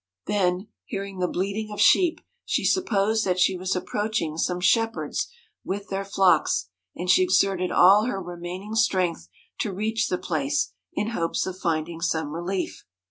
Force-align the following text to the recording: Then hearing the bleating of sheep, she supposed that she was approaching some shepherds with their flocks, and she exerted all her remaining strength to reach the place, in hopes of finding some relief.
Then 0.25 0.67
hearing 0.85 1.19
the 1.19 1.27
bleating 1.27 1.69
of 1.71 1.79
sheep, 1.79 2.21
she 2.43 2.65
supposed 2.65 3.23
that 3.23 3.39
she 3.39 3.55
was 3.55 3.75
approaching 3.75 4.35
some 4.35 4.59
shepherds 4.59 5.27
with 5.63 5.89
their 5.89 6.03
flocks, 6.03 6.69
and 6.95 7.07
she 7.07 7.21
exerted 7.21 7.71
all 7.71 8.05
her 8.05 8.19
remaining 8.19 8.73
strength 8.73 9.27
to 9.59 9.71
reach 9.71 10.07
the 10.07 10.17
place, 10.17 10.73
in 10.95 11.09
hopes 11.09 11.45
of 11.45 11.59
finding 11.59 12.01
some 12.01 12.31
relief. 12.33 12.83